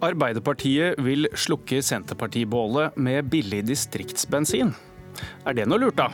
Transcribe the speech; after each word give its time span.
Arbeiderpartiet 0.00 0.96
vil 1.04 1.28
slukke 1.36 1.82
Senterpartibålet 1.84 2.96
med 2.96 3.26
billig 3.28 3.60
distriktsbensin. 3.68 4.72
Er 5.44 5.56
det 5.56 5.66
noe 5.68 5.80
lurt, 5.82 6.00
da? 6.00 6.08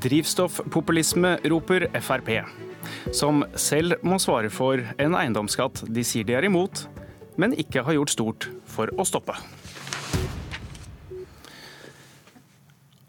Drivstoffpopulisme, 0.00 1.34
roper 1.52 1.84
Frp, 2.00 2.30
som 3.12 3.44
selv 3.60 4.00
må 4.06 4.16
svare 4.22 4.48
for 4.52 4.80
en 4.96 5.18
eiendomsskatt 5.18 5.84
de 5.84 6.04
sier 6.06 6.24
de 6.24 6.38
er 6.38 6.48
imot, 6.48 6.86
men 7.36 7.52
ikke 7.52 7.84
har 7.84 7.98
gjort 7.98 8.14
stort 8.14 8.48
for 8.64 8.88
å 8.96 9.04
stoppe. 9.04 9.36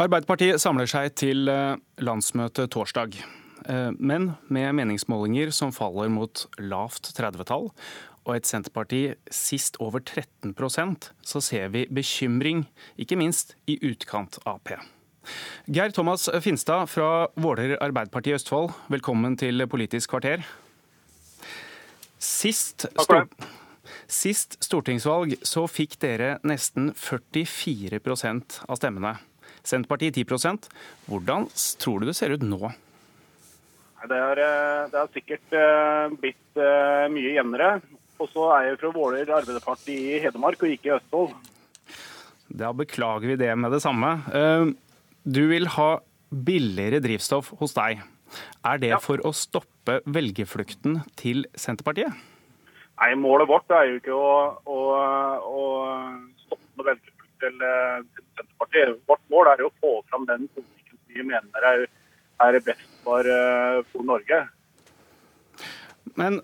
Arbeiderpartiet 0.03 0.59
samler 0.59 0.89
seg 0.89 1.13
til 1.15 1.47
eh, 1.47 1.77
landsmøte 2.03 2.65
torsdag, 2.67 3.15
eh, 3.69 3.91
men 3.95 4.33
med 4.51 4.73
meningsmålinger 4.75 5.53
som 5.55 5.71
faller 5.71 6.11
mot 6.11 6.49
lavt 6.59 7.13
30-tall, 7.15 7.69
og 8.23 8.35
et 8.37 8.47
Senterparti 8.47 9.01
sist 9.31 9.77
over 9.83 10.03
13% 10.03 11.09
så 11.23 11.41
ser 11.43 11.71
vi 11.73 11.85
bekymring, 11.91 12.65
ikke 12.97 13.17
minst 13.19 13.55
i 13.67 13.77
utkant 13.83 14.39
Ap. 14.49 14.71
Geir 15.71 15.91
Thomas 15.95 16.27
Finstad 16.43 16.89
fra 16.91 17.27
Våler 17.39 17.77
Arbeiderparti 17.79 18.33
i 18.33 18.37
Østfold, 18.37 18.73
velkommen 18.91 19.37
til 19.39 19.67
Politisk 19.67 20.15
kvarter. 20.15 20.43
Sist, 22.19 22.87
stor 22.99 23.27
Sist 24.07 24.57
stortingsvalg 24.63 25.37
så 25.47 25.65
fikk 25.67 25.97
dere 26.03 26.37
nesten 26.47 26.91
44% 26.95 28.59
av 28.67 28.79
stemmene. 28.79 29.17
Senterpartiet 29.63 30.17
10% 30.19 30.67
Hvordan 31.07 31.47
tror 31.79 32.01
du 32.01 32.09
det 32.09 32.15
ser 32.17 32.35
ut 32.35 32.43
nå? 32.43 32.71
Det 34.03 34.19
er, 34.19 34.39
eh, 34.43 34.85
det 34.91 34.99
er 34.99 35.11
sikkert 35.15 35.53
eh, 35.55 36.15
blitt 36.19 36.59
eh, 36.59 37.05
mye 37.13 37.35
jevnere. 37.37 37.69
Og 38.23 38.31
så 38.31 38.47
er 38.55 38.69
jeg 38.69 38.79
fra 38.79 38.93
Våler 38.95 39.27
Arbeiderparti 39.35 39.97
i 40.13 40.19
Hedmark, 40.23 40.61
og 40.63 40.71
ikke 40.71 40.91
i 40.91 40.95
Østfold. 40.95 41.33
Da 42.53 42.69
beklager 42.77 43.33
vi 43.33 43.39
det 43.41 43.51
med 43.59 43.73
det 43.75 43.81
samme. 43.83 44.13
Eh, 44.31 44.71
du 45.23 45.43
vil 45.49 45.67
ha 45.75 45.89
billigere 46.31 47.01
drivstoff 47.03 47.51
hos 47.59 47.75
deg. 47.75 48.03
Er 48.65 48.79
det 48.81 48.93
ja. 48.93 48.99
for 49.03 49.21
å 49.27 49.33
stoppe 49.35 49.99
velgerflukten 50.07 51.01
til 51.19 51.43
Senterpartiet? 51.59 52.15
Nei, 53.01 53.09
Målet 53.19 53.49
vårt 53.49 53.73
er 53.75 53.89
jo 53.89 53.99
ikke 53.99 54.15
å, 54.15 54.31
å, 54.63 54.79
å 55.43 55.65
stoppe 56.45 56.87
velgerflukt 56.87 57.43
til, 57.43 57.59
til, 57.59 58.23
Senterpartiet. 58.37 58.95
Vårt 59.09 59.27
mål 59.33 59.51
er 59.51 59.65
jo 59.65 59.69
å 59.69 59.75
få 59.83 59.93
fram 60.07 60.29
den 60.29 60.47
politikken 60.55 61.01
vi 61.11 61.27
mener 61.27 61.69
er, 61.73 61.85
er 62.47 62.59
best 62.63 62.87
for, 63.03 63.27
eh, 63.27 63.83
for 63.91 64.07
Norge. 64.07 64.39
Men 66.15 66.39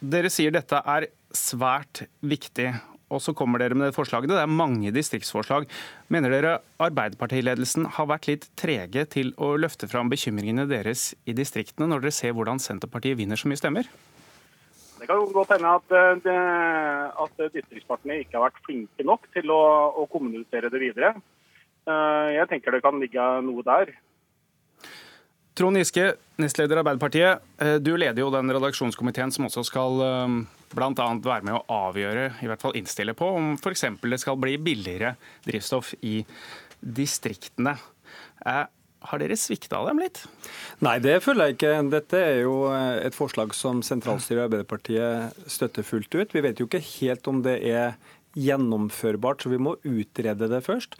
dere 0.00 0.32
sier 0.32 0.52
dette 0.54 0.80
er 0.80 1.10
svært 1.36 2.04
viktig. 2.22 2.72
Og 3.10 3.18
så 3.18 3.34
kommer 3.34 3.58
dere 3.58 3.74
med 3.74 3.88
det 3.88 3.96
forslaget. 3.96 4.30
Det 4.30 4.38
er 4.38 4.50
mange 4.50 4.92
distriktsforslag. 4.94 5.66
Mener 6.14 6.30
dere 6.30 6.52
Arbeiderpartiledelsen 6.82 7.88
har 7.96 8.06
vært 8.06 8.28
litt 8.30 8.46
trege 8.60 9.02
til 9.10 9.32
å 9.34 9.56
løfte 9.58 9.88
fram 9.90 10.12
bekymringene 10.12 10.68
deres 10.70 11.10
i 11.26 11.34
distriktene, 11.34 11.88
når 11.90 12.04
dere 12.04 12.14
ser 12.14 12.36
hvordan 12.38 12.62
Senterpartiet 12.62 13.18
vinner 13.18 13.40
så 13.40 13.50
mye 13.50 13.58
stemmer? 13.58 13.90
Det 15.00 15.08
kan 15.08 15.24
godt 15.32 15.56
hende 15.56 15.72
at, 15.80 15.94
eh, 15.96 17.22
at 17.24 17.42
distriktspartiene 17.56 18.20
ikke 18.20 18.36
har 18.36 18.50
vært 18.50 18.62
flinke 18.66 19.06
nok 19.08 19.26
til 19.34 19.50
å, 19.50 19.62
å 19.96 20.06
kommunisere 20.12 20.70
det 20.70 20.82
videre. 20.82 21.14
Eh, 21.88 22.28
jeg 22.36 22.46
tenker 22.52 22.76
det 22.76 22.82
kan 22.84 23.00
ligge 23.00 23.26
noe 23.46 23.64
der. 23.66 23.94
Trond 25.56 25.80
Giske, 25.80 26.12
nestleder 26.38 26.78
i 26.78 26.84
Arbeiderpartiet. 26.84 27.42
Eh, 27.58 27.78
du 27.82 27.96
leder 27.96 28.22
jo 28.22 28.30
den 28.30 28.52
redaksjonskomiteen 28.54 29.32
som 29.34 29.48
også 29.48 29.64
skal 29.66 30.04
bl.a. 30.74 31.06
være 31.24 31.46
med 31.46 31.56
å 31.56 31.78
avgjøre, 31.90 32.26
i 32.42 32.50
hvert 32.50 32.62
fall 32.62 32.76
innstille 32.78 33.14
på, 33.18 33.30
om 33.36 33.54
f.eks. 33.58 33.86
det 34.02 34.20
skal 34.22 34.38
bli 34.40 34.56
billigere 34.62 35.14
drivstoff 35.46 35.94
i 36.06 36.20
distriktene. 36.80 37.74
Eh, 38.46 38.66
har 39.00 39.22
dere 39.22 39.36
svikta 39.40 39.80
dem 39.86 40.02
litt? 40.02 40.22
Nei, 40.84 40.98
det 41.00 41.22
føler 41.24 41.50
jeg 41.50 41.56
ikke. 41.56 41.72
Dette 41.92 42.20
er 42.20 42.38
jo 42.42 42.54
eh, 42.68 43.00
et 43.06 43.16
forslag 43.16 43.54
som 43.56 43.80
sentralstyret 43.86 44.42
i 44.42 44.46
Arbeiderpartiet 44.46 45.50
støtter 45.50 45.86
fullt 45.86 46.14
ut. 46.18 46.36
Vi 46.36 46.44
vet 46.44 46.60
jo 46.60 46.68
ikke 46.68 46.82
helt 47.00 47.30
om 47.30 47.40
det 47.46 47.56
er 47.70 47.96
gjennomførbart, 48.38 49.42
så 49.42 49.52
vi 49.52 49.60
må 49.62 49.74
utrede 49.88 50.50
det 50.50 50.62
først. 50.66 50.98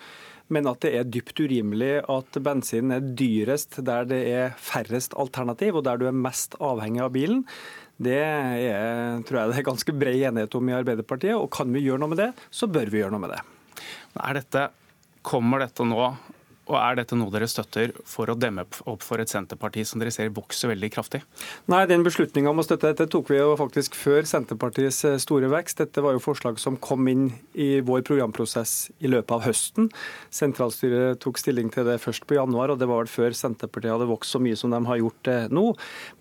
Men 0.50 0.66
at 0.66 0.80
det 0.82 0.94
er 0.98 1.06
dypt 1.06 1.38
urimelig 1.38 2.00
at 2.10 2.40
bensin 2.42 2.90
er 2.94 3.04
dyrest 3.04 3.78
der 3.86 4.08
det 4.10 4.24
er 4.32 4.56
færrest 4.58 5.14
alternativ, 5.14 5.78
og 5.78 5.86
der 5.86 6.00
du 6.00 6.08
er 6.10 6.16
mest 6.16 6.56
avhengig 6.58 7.04
av 7.04 7.12
bilen, 7.14 7.44
det 8.00 8.16
er, 8.16 9.20
tror 9.28 9.42
jeg 9.42 9.52
det 9.52 9.58
er 9.60 9.66
ganske 9.66 9.94
bred 10.00 10.22
enighet 10.30 10.54
om 10.56 10.68
i 10.70 10.76
Arbeiderpartiet. 10.76 11.36
Og 11.36 11.50
kan 11.52 11.68
vi 11.74 11.84
gjøre 11.84 12.00
noe 12.00 12.14
med 12.14 12.22
det, 12.22 12.30
så 12.48 12.68
bør 12.70 12.88
vi 12.92 13.02
gjøre 13.02 13.12
noe 13.12 13.24
med 13.26 13.34
det. 13.34 13.40
Dette, 14.40 14.68
kommer 15.26 15.60
dette 15.60 15.84
nå 15.84 16.06
og 16.70 16.78
Er 16.78 17.00
dette 17.00 17.18
noe 17.18 17.32
dere 17.34 17.48
støtter 17.50 17.92
for 18.06 18.30
å 18.30 18.36
demme 18.38 18.64
opp 18.88 19.02
for 19.04 19.20
et 19.22 19.30
Senterparti 19.30 19.82
som 19.86 20.00
dere 20.00 20.12
ser 20.14 20.30
vokser 20.34 20.70
veldig 20.70 20.90
kraftig? 20.94 21.20
Nei, 21.70 21.82
den 21.90 22.04
beslutninga 22.06 22.52
om 22.52 22.62
å 22.62 22.64
støtte 22.66 22.92
dette 22.92 23.08
tok 23.10 23.32
vi 23.32 23.40
jo 23.40 23.56
faktisk 23.58 23.96
før 23.98 24.28
Senterpartiets 24.28 25.02
eh, 25.08 25.18
store 25.22 25.50
vekst. 25.50 25.82
Dette 25.82 26.04
var 26.04 26.14
jo 26.14 26.22
forslag 26.22 26.60
som 26.62 26.78
kom 26.80 27.08
inn 27.10 27.26
i 27.58 27.82
vår 27.84 28.04
programprosess 28.06 28.92
i 29.02 29.10
løpet 29.10 29.34
av 29.34 29.44
høsten. 29.48 29.90
Sentralstyret 30.34 31.20
tok 31.22 31.40
stilling 31.42 31.72
til 31.74 31.88
det 31.88 31.98
først 32.02 32.26
på 32.30 32.38
januar, 32.38 32.72
og 32.72 32.80
det 32.80 32.88
var 32.90 33.02
vel 33.02 33.10
før 33.10 33.36
Senterpartiet 33.36 33.96
hadde 33.96 34.08
vokst 34.10 34.36
så 34.36 34.42
mye 34.42 34.58
som 34.58 34.72
de 34.72 34.80
har 34.86 35.02
gjort 35.02 35.20
det 35.26 35.38
nå. 35.54 35.66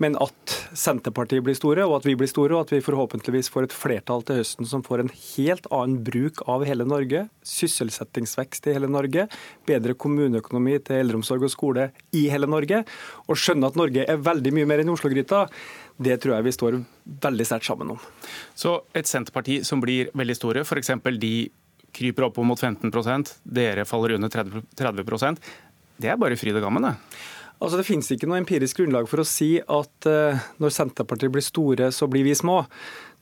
Men 0.02 0.18
at 0.24 0.58
Senterpartiet 0.74 1.46
blir 1.46 1.58
store, 1.58 1.86
og 1.86 2.00
at 2.00 2.10
vi 2.10 2.18
blir 2.20 2.32
store, 2.32 2.58
og 2.58 2.66
at 2.66 2.74
vi 2.74 2.84
forhåpentligvis 2.86 3.52
får 3.54 3.70
et 3.70 3.78
flertall 3.78 4.26
til 4.26 4.42
høsten 4.42 4.70
som 4.70 4.86
får 4.86 5.06
en 5.06 5.14
helt 5.14 5.70
annen 5.70 6.02
bruk 6.06 6.44
av 6.50 6.66
hele 6.68 6.88
Norge, 6.90 7.28
sysselsettingsvekst 7.46 8.70
i 8.70 8.76
hele 8.76 8.90
Norge, 8.92 9.28
bedre 9.70 9.96
kommune 10.00 10.39
kommuneøkonomi 10.46 10.80
til 10.86 11.04
eldreomsorg 11.04 11.46
og 11.48 11.54
skole 11.54 11.90
i 12.16 12.26
hele 12.32 12.50
Norge, 12.50 12.84
og 13.28 13.40
skjønne 13.40 13.70
at 13.70 13.80
Norge 13.80 14.06
er 14.08 14.26
veldig 14.26 14.54
mye 14.56 14.68
mer 14.70 14.84
enn 14.84 14.92
Oslo-gryta, 14.94 15.46
det 16.00 16.20
tror 16.24 16.38
jeg 16.38 16.48
vi 16.48 16.56
står 16.56 16.82
veldig 17.28 17.48
sterkt 17.48 17.68
sammen 17.68 17.96
om. 17.96 18.04
Så 18.56 18.80
et 18.96 19.10
Senterparti 19.10 19.62
som 19.68 19.82
blir 19.84 20.14
veldig 20.18 20.38
store, 20.38 20.64
f.eks. 20.64 20.96
de 21.20 21.34
kryper 21.96 22.28
opp 22.28 22.38
mot 22.46 22.60
15% 22.60 23.34
dere 23.44 23.86
faller 23.90 24.14
under 24.20 24.30
30% 24.30 25.40
det 26.00 26.12
er 26.12 26.20
bare 26.20 26.38
fryd 26.40 26.58
og 26.60 26.64
gammen, 26.64 26.88
det? 26.88 26.96
Altså, 27.60 27.78
Det 27.78 27.88
finnes 27.88 28.08
ikke 28.16 28.28
noe 28.30 28.40
empirisk 28.40 28.80
grunnlag 28.80 29.08
for 29.12 29.20
å 29.20 29.28
si 29.28 29.58
at 29.60 30.08
uh, 30.08 30.48
når 30.64 30.72
Senterpartiet 30.72 31.34
blir 31.34 31.44
store, 31.44 31.90
så 31.92 32.08
blir 32.08 32.24
vi 32.24 32.36
små. 32.38 32.62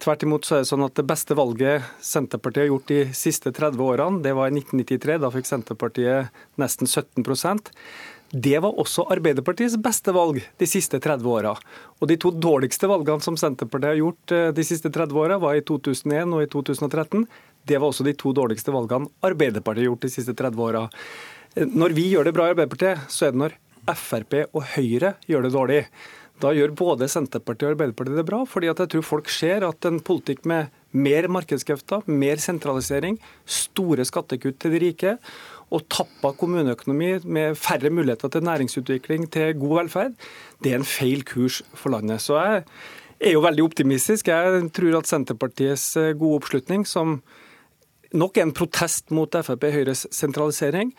Tvert 0.03 0.23
imot 0.23 0.45
så 0.45 0.57
er 0.57 0.61
det 0.61 0.69
sånn 0.69 0.85
at 0.85 0.97
det 0.99 1.07
beste 1.09 1.33
valget 1.37 1.85
Senterpartiet 2.05 2.67
har 2.67 2.69
gjort 2.69 2.91
de 2.91 2.99
siste 3.17 3.49
30 3.49 3.81
årene, 3.81 4.21
det 4.21 4.35
var 4.37 4.51
i 4.51 4.59
1993. 4.59 5.17
Da 5.23 5.31
fikk 5.33 5.49
Senterpartiet 5.49 6.43
nesten 6.61 6.89
17% 6.89 7.73
det 8.31 8.59
var 8.59 8.75
også 8.75 9.05
Arbeiderpartiets 9.13 9.77
beste 9.79 10.11
valg 10.15 10.41
de 10.59 10.67
siste 10.67 10.99
30 10.99 11.27
åra. 11.31 11.53
Og 12.01 12.09
de 12.09 12.17
to 12.19 12.31
dårligste 12.35 12.89
valgene 12.89 13.23
som 13.23 13.37
Senterpartiet 13.39 13.93
har 13.93 14.01
gjort 14.01 14.33
eh, 14.35 14.49
de 14.55 14.65
siste 14.67 14.91
30 14.91 15.15
åra, 15.15 15.37
var 15.39 15.55
i 15.55 15.63
2001 15.63 16.35
og 16.35 16.43
i 16.43 16.49
2013. 16.51 17.23
Det 17.67 17.79
var 17.79 17.87
også 17.87 18.05
de 18.07 18.15
to 18.19 18.33
dårligste 18.35 18.73
valgene 18.75 19.07
Arbeiderpartiet 19.23 19.85
har 19.85 19.91
gjort 19.93 20.03
de 20.03 20.11
siste 20.11 20.35
30 20.35 20.63
åra. 20.67 20.83
Eh, 21.55 21.67
når 21.71 21.95
vi 21.95 22.09
gjør 22.11 22.27
det 22.27 22.35
bra 22.35 22.49
i 22.49 22.55
Arbeiderpartiet, 22.55 23.07
så 23.07 23.29
er 23.29 23.35
det 23.35 23.43
når 23.45 23.57
Frp 23.95 24.41
og 24.51 24.63
Høyre 24.75 25.15
gjør 25.31 25.47
det 25.47 25.53
dårlig. 25.55 25.81
Da 26.41 26.51
gjør 26.53 26.75
både 26.77 27.07
Senterpartiet 27.09 27.65
og 27.65 27.75
Arbeiderpartiet 27.75 28.19
det 28.19 28.27
bra, 28.27 28.43
fordi 28.45 28.69
jeg 28.69 28.89
tror 28.93 29.05
folk 29.05 29.29
ser 29.33 29.65
at 29.65 29.87
en 29.89 29.97
politikk 30.05 30.45
med 30.49 30.69
mer 30.97 31.27
markedskrefter, 31.33 32.05
mer 32.05 32.41
sentralisering, 32.41 33.17
store 33.49 34.05
skattekutt 34.05 34.59
til 34.61 34.75
de 34.75 34.81
rike 34.85 35.15
og 35.73 35.83
tappa 35.91 36.31
kommuneøkonomi 36.37 37.09
med 37.27 37.57
færre 37.59 37.89
muligheter 37.91 38.31
til 38.31 38.45
næringsutvikling, 38.47 39.27
til 39.33 39.57
god 39.59 39.75
velferd, 39.81 40.15
det 40.63 40.71
er 40.71 40.79
en 40.79 40.87
feil 40.87 41.25
kurs 41.27 41.59
for 41.75 41.91
landet. 41.91 42.21
Så 42.23 42.37
jeg 42.39 42.63
er 43.19 43.35
jo 43.35 43.43
veldig 43.43 43.65
optimistisk. 43.65 44.29
Jeg 44.31 44.69
tror 44.77 45.01
at 45.01 45.09
Senterpartiets 45.09 45.89
eh, 45.99 46.13
gode 46.15 46.43
oppslutning, 46.43 46.85
som 46.87 47.17
nok 48.13 48.37
er 48.37 48.47
en 48.47 48.55
protest 48.55 49.11
mot 49.11 49.41
Frp 49.43 49.71
Høyres 49.73 50.05
sentralisering, 50.15 50.93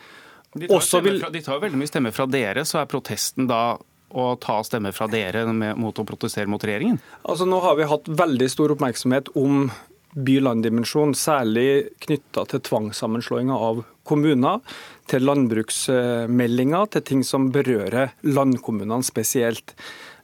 de 0.57 0.65
tar, 0.65 1.01
vil... 1.05 1.19
fra, 1.21 1.29
de 1.29 1.41
tar 1.45 1.59
veldig 1.61 1.77
mye 1.77 1.89
stemmer 1.89 2.13
fra 2.13 2.25
dere, 2.25 2.63
så 2.65 2.79
er 2.81 2.89
protesten 2.89 3.45
da 3.49 3.77
å 4.09 4.31
ta 4.41 4.59
stemmer 4.65 4.95
fra 4.95 5.07
dere 5.11 5.45
med, 5.53 5.77
mot 5.77 5.97
å 5.99 6.05
protestere 6.07 6.49
mot 6.49 6.63
regjeringen? 6.63 6.99
Altså 7.23 7.47
Nå 7.49 7.61
har 7.65 7.77
vi 7.79 7.89
hatt 7.89 8.09
veldig 8.09 8.49
stor 8.51 8.73
oppmerksomhet 8.75 9.31
om 9.37 9.69
by-land-dimensjon, 10.17 11.13
særlig 11.13 11.91
knytta 12.01 12.45
til 12.49 12.63
tvangssammenslåinga 12.65 13.53
av 13.53 13.83
kommuner, 14.09 14.63
til 15.09 15.25
landbruksmeldinga, 15.25 16.83
til 16.93 17.05
ting 17.05 17.25
som 17.25 17.49
berører 17.53 18.15
landkommunene 18.25 19.05
spesielt. 19.05 19.75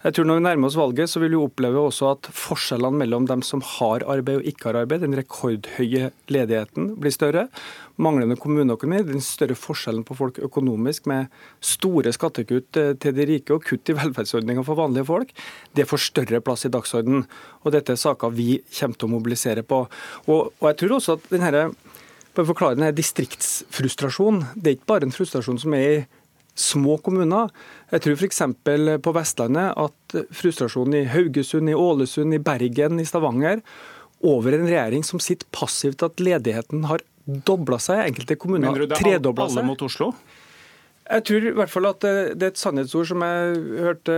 Jeg 0.05 0.13
tror 0.13 0.27
Når 0.29 0.37
vi 0.37 0.41
nærmer 0.45 0.69
oss 0.69 0.75
valget, 0.77 1.09
så 1.09 1.17
vil 1.17 1.31
vi 1.33 1.37
oppleve 1.41 1.81
også 1.81 2.11
at 2.11 2.27
forskjellene 2.29 2.99
mellom 2.99 3.25
dem 3.25 3.41
som 3.41 3.63
har 3.65 4.03
arbeid 4.05 4.37
og 4.37 4.49
ikke 4.51 4.67
har 4.67 4.77
arbeid, 4.83 5.01
den 5.01 5.15
rekordhøye 5.17 6.11
ledigheten, 6.29 6.91
blir 7.01 7.13
større. 7.13 7.47
Manglende 7.97 8.37
kommuneøkonomi, 8.37 8.99
den 9.07 9.23
større 9.25 9.57
forskjellen 9.57 10.03
på 10.05 10.13
folk 10.19 10.37
økonomisk, 10.45 11.07
med 11.09 11.33
store 11.57 12.13
skattekutt 12.13 12.77
eh, 12.77 12.91
til 13.01 13.15
de 13.17 13.25
rike 13.31 13.55
og 13.55 13.65
kutt 13.65 13.89
i 13.89 13.95
velferdsordninger 13.97 14.67
for 14.67 14.77
vanlige 14.77 15.07
folk, 15.09 15.33
det 15.73 15.87
får 15.89 16.03
større 16.03 16.43
plass 16.45 16.67
i 16.69 16.73
dagsordenen. 16.75 17.25
Og 17.65 17.73
Dette 17.73 17.95
er 17.95 18.03
saker 18.03 18.35
vi 18.35 18.59
kommer 18.77 19.01
til 19.01 19.09
å 19.09 19.13
mobilisere 19.15 19.65
på. 19.65 19.87
Og, 20.27 20.53
og 20.59 20.69
jeg 20.69 20.83
tror 20.83 20.99
også 20.99 21.17
at 21.17 21.25
denne, 21.33 21.65
å 22.35 22.45
forklare 22.51 22.77
denne 22.77 22.93
distriktsfrustrasjonen, 22.93 24.51
det 24.53 24.69
er 24.69 24.77
ikke 24.77 24.93
bare 24.93 25.09
en 25.09 25.17
frustrasjon 25.17 25.63
som 25.65 25.73
er 25.73 25.87
i 25.89 25.97
små 26.55 26.97
kommuner. 27.03 27.51
Jeg 27.91 28.05
tror 28.05 28.15
f.eks. 28.19 28.41
på 29.03 29.13
Vestlandet 29.15 29.75
at 29.85 30.15
frustrasjonen 30.35 31.01
i 31.01 31.09
Haugesund, 31.11 31.69
i 31.69 31.75
Ålesund, 31.75 32.35
i 32.35 32.41
Bergen, 32.41 33.01
i 33.01 33.07
Stavanger 33.07 33.61
over 34.25 34.55
en 34.55 34.65
regjering 34.65 35.03
som 35.05 35.21
sitter 35.21 35.47
passivt 35.53 36.03
at 36.05 36.23
ledigheten 36.23 36.87
har 36.89 37.03
dobla 37.25 37.79
seg. 37.81 38.05
Enkelte 38.07 38.37
kommuner 38.39 38.71
har 38.71 38.97
tredobla 38.97 39.49
seg. 39.49 39.59
Alle 39.59 39.67
mot 39.67 39.85
Oslo? 39.85 40.11
Jeg 41.05 41.25
tror 41.27 41.45
i 41.45 41.53
hvert 41.53 41.69
fall 41.69 41.85
at 41.91 42.01
det 42.01 42.41
er 42.41 42.51
et 42.53 42.57
sannhetsord 42.57 43.09
som 43.11 43.21
jeg 43.21 43.59
hørte 43.85 44.13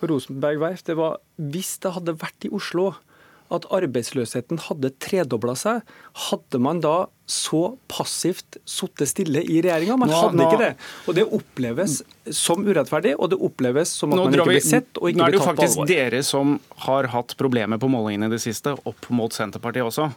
på 0.00 0.08
Rosenberg 0.10 0.62
verft. 0.62 0.88
Det 0.88 0.96
var 0.98 1.20
hvis 1.38 1.76
det 1.84 1.92
hadde 1.94 2.16
vært 2.18 2.48
i 2.48 2.50
Oslo 2.54 2.88
at 3.56 3.66
arbeidsløsheten 3.74 4.60
hadde 4.66 4.90
tredobla 5.02 5.54
seg, 5.58 5.82
hadde 6.28 6.60
man 6.62 6.82
da 6.84 7.06
så 7.30 7.78
passivt 7.88 8.58
sittet 8.68 9.08
stille 9.08 9.40
i 9.40 9.60
regjeringa? 9.64 9.96
Man 10.00 10.10
nå, 10.12 10.18
hadde 10.26 10.38
nå, 10.38 10.48
ikke 10.48 10.60
det. 10.60 10.70
Og 11.08 11.16
Det 11.16 11.24
oppleves 11.38 11.96
som 12.36 12.64
urettferdig, 12.66 13.14
og 13.16 13.32
det 13.32 13.38
oppleves 13.48 13.94
som 13.96 14.12
at 14.12 14.20
man 14.20 14.36
ikke 14.36 14.48
blir 14.50 14.64
sett 14.64 15.00
og 15.00 15.08
ikke 15.08 15.30
blir 15.30 15.40
tatt 15.40 15.56
på 15.56 15.64
alvor. 15.64 15.64
Nå 15.64 15.64
er 15.64 15.64
det 15.64 15.70
jo 15.70 15.78
faktisk 15.78 15.92
dere 15.94 16.22
som 16.26 16.56
har 16.84 17.10
hatt 17.14 17.36
problemer 17.40 17.80
på 17.80 17.90
målingene 17.92 18.28
i 18.28 18.34
det 18.34 18.42
siste, 18.44 18.76
opp 18.76 19.08
mot 19.14 19.32
Senterpartiet 19.34 19.88
også. 19.88 20.10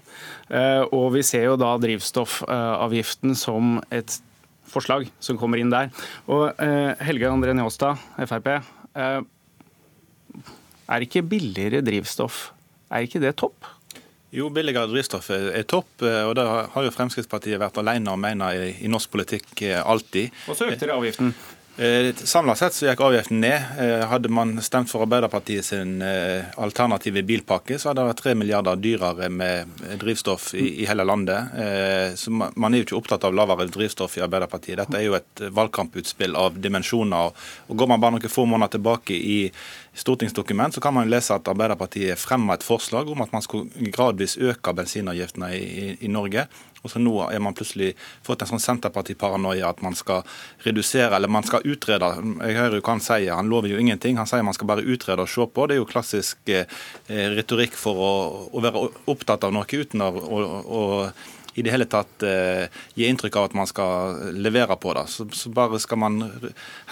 Eh, 0.52 0.84
og 0.92 1.12
vi 1.16 1.24
ser 1.28 1.48
jo 1.48 1.56
da 1.60 1.74
drivstoffavgiften 1.82 3.38
som 3.40 3.78
et 3.88 4.20
forslag 4.68 5.08
som 5.24 5.40
kommer 5.40 5.62
inn 5.62 5.72
der. 5.72 5.94
Og 6.28 6.50
eh, 6.60 6.92
Helge 7.08 7.32
André 7.32 7.56
Njåstad, 7.56 8.04
Frp. 8.28 8.52
Eh, 8.98 9.20
er 10.88 11.04
ikke 11.04 11.26
billigere 11.28 11.84
drivstoff 11.86 12.50
er 12.92 13.08
ikke 13.08 13.22
det 13.24 13.36
topp? 13.40 13.68
Jo, 14.36 14.50
billigere 14.52 14.90
drivstoff 14.92 15.30
er 15.32 15.64
topp, 15.70 16.02
eh, 16.04 16.26
og 16.28 16.34
det 16.36 16.44
har 16.48 16.84
jo 16.84 16.92
Fremskrittspartiet 16.92 17.62
vært 17.62 17.80
alene 17.80 18.12
om 18.12 18.20
å 18.20 18.24
mene 18.26 18.50
i 18.76 18.90
norsk 18.92 19.14
politikk 19.14 19.64
eh, 19.64 19.80
alltid. 19.80 20.36
Og 20.52 20.58
så 20.60 20.68
økte 20.68 20.84
dere 20.84 20.98
avgiften? 21.00 21.32
Eh, 21.78 22.16
Samla 22.16 22.56
sett 22.58 22.74
så 22.74 22.88
gikk 22.88 23.02
avgiften 23.06 23.42
ned. 23.44 23.82
Hadde 24.10 24.32
man 24.34 24.56
stemt 24.66 24.90
for 24.90 25.06
Arbeiderpartiet 25.06 25.66
sin 25.66 26.02
alternative 26.02 27.22
bilpakke, 27.24 27.78
så 27.78 27.92
hadde 27.92 28.02
det 28.02 28.08
vært 28.10 28.24
3 28.24 28.34
milliarder 28.40 28.80
dyrere 28.82 29.30
med 29.30 29.84
drivstoff 30.02 30.50
i, 30.58 30.86
hele 30.90 31.06
landet. 31.06 31.54
Så 32.18 32.34
Man 32.34 32.74
er 32.74 32.82
jo 32.82 32.88
ikke 32.88 32.98
opptatt 32.98 33.28
av 33.30 33.36
lavere 33.38 33.70
drivstoff 33.70 34.18
i 34.18 34.24
Arbeiderpartiet. 34.26 34.80
Dette 34.82 34.98
er 34.98 35.06
jo 35.06 35.18
et 35.20 35.44
valgkamputspill 35.54 36.36
av 36.36 36.58
dimensjoner. 36.58 37.46
Og 37.70 37.78
Går 37.78 37.92
man 37.94 38.02
bare 38.02 38.18
noen 38.18 38.34
få 38.34 38.48
måneder 38.50 38.80
tilbake 38.80 39.14
i 39.14 39.40
stortingsdokument 39.98 40.74
så 40.74 40.82
kan 40.82 40.94
man 40.94 41.10
lese 41.10 41.36
at 41.36 41.48
Arbeiderpartiet 41.50 42.20
fremma 42.22 42.58
et 42.58 42.66
forslag 42.66 43.10
om 43.10 43.22
at 43.26 43.34
man 43.34 43.46
skulle 43.46 43.92
gradvis 43.94 44.38
øke 44.38 44.74
bensinavgiftene 44.78 45.54
i, 45.58 45.64
i, 45.64 45.88
i 46.06 46.12
Norge. 46.12 46.48
Og 46.84 46.92
så 46.92 47.02
Nå 47.02 47.14
er 47.30 47.42
man 47.44 47.56
plutselig 47.58 47.94
fått 48.26 48.44
en 48.44 48.52
sånn 48.52 48.64
Senterpartiparanoia 48.64 49.70
at 49.70 49.82
man 49.86 49.96
skal 49.98 50.26
redusere, 50.66 51.16
eller 51.16 51.32
man 51.32 51.46
skal 51.48 51.66
utrede. 51.66 52.10
Jeg 52.42 52.58
hører 52.60 52.78
jo 52.80 52.84
hva 52.84 52.96
han 52.96 53.04
sier, 53.04 53.34
han 53.38 53.52
lover 53.52 53.74
jo 53.74 53.82
ingenting. 53.82 54.20
Han 54.20 54.30
sier 54.30 54.46
man 54.46 54.58
skal 54.58 54.70
bare 54.70 54.86
utrede 54.86 55.24
og 55.24 55.32
se 55.32 55.48
på. 55.48 55.68
Det 55.68 55.78
er 55.78 55.82
jo 55.82 55.90
klassisk 55.90 56.54
eh, 56.54 56.68
retorikk 57.38 57.78
for 57.78 58.04
å, 58.04 58.14
å, 58.52 58.64
være 58.64 58.86
opptatt 59.10 59.48
av 59.48 59.56
noe 59.56 59.68
uten 59.68 60.04
å, 60.04 60.12
å, 60.12 60.44
å 60.68 60.84
i 61.58 61.64
det 61.66 61.74
hele 61.74 61.88
tatt 61.90 62.24
eh, 62.26 62.68
gi 62.94 63.08
inntrykk 63.10 63.40
av 63.40 63.48
at 63.50 63.56
man 63.58 63.70
skal 63.70 64.20
levere 64.38 64.78
på 64.78 64.94
det. 64.94 65.08
Så, 65.10 65.26
så 65.34 65.50
bare 65.54 65.80
skal 65.82 66.02
man 66.04 66.20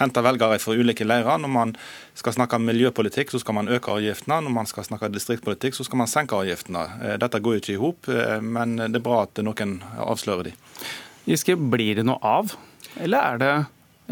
hente 0.00 0.24
velgere 0.26 0.58
fra 0.62 0.74
ulike 0.74 1.06
leirer. 1.06 1.38
Når 1.42 1.52
man 1.54 1.76
skal 2.18 2.34
snakke 2.34 2.58
miljøpolitikk, 2.62 3.30
så 3.30 3.42
skal 3.42 3.58
man 3.60 3.70
øke 3.70 3.94
avgiftene. 3.94 4.40
Når 4.42 4.56
man 4.58 4.70
skal 4.70 4.88
snakke 4.88 5.12
distriktpolitikk, 5.14 5.78
så 5.78 5.86
skal 5.86 6.02
man 6.02 6.10
senke 6.10 6.38
avgiftene. 6.38 6.82
Eh, 6.98 7.16
dette 7.22 7.42
går 7.42 7.58
jo 7.58 7.62
ikke 7.62 7.76
i 7.76 7.80
hop, 7.82 8.10
eh, 8.10 8.40
men 8.42 8.76
det 8.82 8.98
er 8.98 9.06
bra 9.06 9.22
at 9.28 9.42
noen 9.46 9.78
avslører 10.02 10.50
de. 10.50 10.56
Giske, 11.26 11.56
blir 11.58 11.98
det 11.98 12.06
noe 12.06 12.18
av, 12.22 12.54
eller 13.02 13.22
er 13.22 13.42
det 13.42 13.54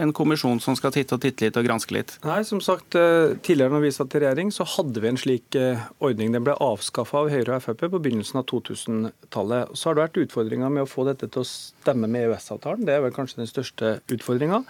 en 0.01 0.13
kommisjon 0.17 0.61
som 0.63 0.77
skal 0.79 0.93
titte 0.95 1.17
og 1.17 1.23
titte 1.23 1.47
litt 1.47 1.59
og 1.61 1.67
granske 1.67 1.95
litt? 1.97 2.17
Nei, 2.25 2.41
som 2.47 2.61
sagt, 2.65 2.97
eh, 2.99 3.37
Tidligere 3.45 3.75
når 3.75 3.85
vi 3.85 3.93
satt 3.95 4.15
i 4.15 4.23
regjering, 4.25 4.51
så 4.55 4.67
hadde 4.67 5.01
vi 5.01 5.09
en 5.09 5.21
slik 5.21 5.55
eh, 5.59 5.85
ordning. 6.01 6.33
Den 6.33 6.45
ble 6.47 6.57
avskaffa 6.59 7.23
av 7.23 7.31
Høyre 7.33 7.59
og 7.59 7.63
Frp 7.65 7.87
på 7.93 8.01
begynnelsen 8.01 8.41
av 8.41 8.47
2000-tallet. 8.51 9.77
Så 9.77 9.89
har 9.91 9.95
det 9.95 10.05
vært 10.05 10.21
utfordringer 10.25 10.73
med 10.73 10.85
å 10.87 10.91
få 10.91 11.07
dette 11.09 11.29
til 11.29 11.45
å 11.45 11.49
stemme 11.49 12.11
med 12.11 12.29
EØS-avtalen. 12.29 12.85
Det 12.87 12.97
er 12.97 13.05
vel 13.07 13.15
kanskje 13.15 13.43
den 13.43 13.51
største 13.51 13.95
utfordringa. 14.11 14.65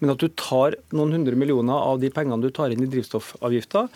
Men 0.00 0.14
at 0.14 0.22
du 0.22 0.28
tar 0.28 0.78
noen 0.92 1.14
hundre 1.18 1.38
millioner 1.38 1.74
av 1.78 2.02
de 2.02 2.10
pengene 2.10 2.42
du 2.42 2.50
tar 2.50 2.74
inn 2.74 2.82
i 2.82 2.90
drivstoffavgifta 2.90 3.88